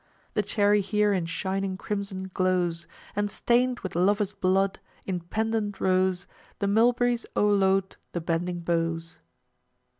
[0.33, 6.25] The cherry here in shining crimson glows, And stained with lovers' blood, in pendent rows,
[6.57, 9.19] The mulberries o'erload the bending boughs."